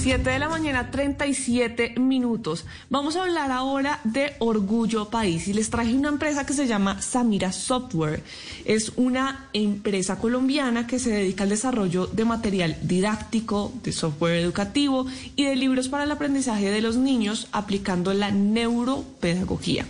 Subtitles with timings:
[0.00, 2.64] 7 de la mañana, 37 minutos.
[2.88, 7.02] Vamos a hablar ahora de Orgullo País y les traje una empresa que se llama
[7.02, 8.22] Samira Software.
[8.64, 15.04] Es una empresa colombiana que se dedica al desarrollo de material didáctico, de software educativo
[15.36, 19.84] y de libros para el aprendizaje de los niños aplicando la neuropedagogía.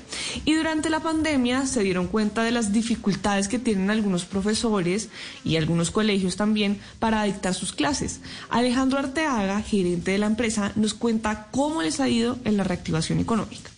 [0.44, 5.08] Y durante la pandemia se dieron cuenta de las dificultades que tienen algunos profesores
[5.44, 8.20] y algunos colegios también para dictar sus clases.
[8.48, 13.20] Alejandro Arteaga, gerente de la empresa, nos cuenta cómo les ha ido en la reactivación
[13.20, 13.70] económica.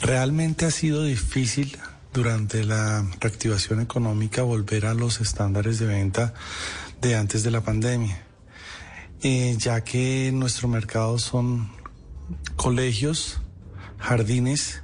[0.00, 1.76] Realmente ha sido difícil
[2.12, 6.34] durante la reactivación económica volver a los estándares de venta
[7.00, 8.22] de antes de la pandemia,
[9.22, 11.70] eh, ya que nuestro mercado son
[12.56, 13.40] colegios,
[13.98, 14.82] jardines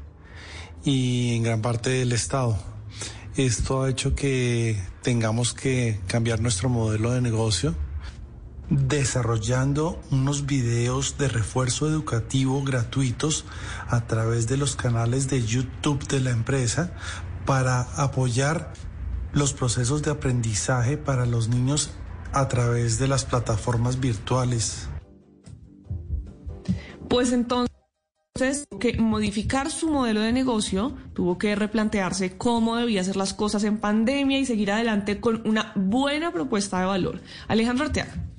[0.85, 2.59] y en gran parte del Estado.
[3.37, 7.75] Esto ha hecho que tengamos que cambiar nuestro modelo de negocio
[8.71, 13.45] desarrollando unos videos de refuerzo educativo gratuitos
[13.89, 16.93] a través de los canales de YouTube de la empresa
[17.45, 18.73] para apoyar
[19.33, 21.91] los procesos de aprendizaje para los niños
[22.33, 24.89] a través de las plataformas virtuales.
[27.09, 27.71] Pues entonces
[28.81, 33.79] que modificar su modelo de negocio, tuvo que replantearse cómo debía hacer las cosas en
[33.79, 37.21] pandemia y seguir adelante con una buena propuesta de valor.
[37.47, 38.34] Alejandro Arteaga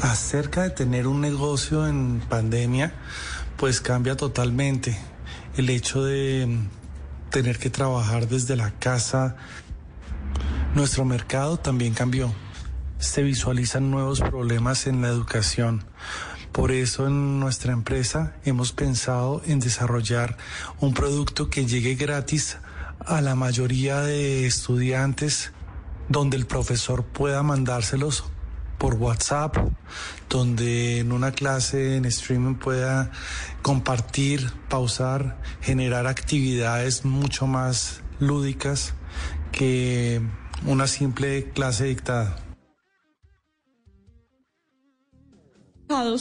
[0.00, 2.92] acerca de tener un negocio en pandemia,
[3.56, 4.96] pues cambia totalmente.
[5.56, 9.36] El hecho de mm, tener que trabajar desde la casa,
[10.74, 12.32] nuestro mercado también cambió.
[12.98, 15.84] Se visualizan nuevos problemas en la educación.
[16.52, 20.36] Por eso en nuestra empresa hemos pensado en desarrollar
[20.80, 22.58] un producto que llegue gratis
[23.00, 25.52] a la mayoría de estudiantes
[26.08, 28.24] donde el profesor pueda mandárselos
[28.78, 29.56] por WhatsApp,
[30.28, 33.10] donde en una clase en streaming pueda
[33.62, 38.94] compartir, pausar, generar actividades mucho más lúdicas
[39.52, 40.20] que
[40.66, 42.36] una simple clase dictada.